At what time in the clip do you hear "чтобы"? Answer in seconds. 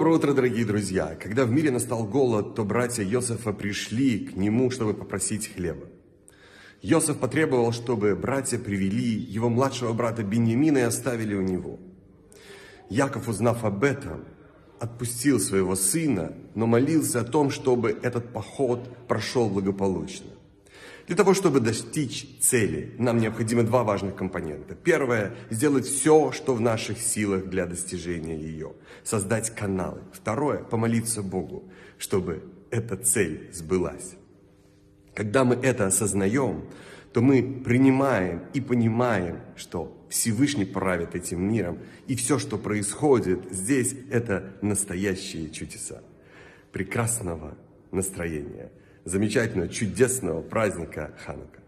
4.70-4.94, 7.72-8.16, 17.50-17.90, 21.34-21.58, 31.98-32.44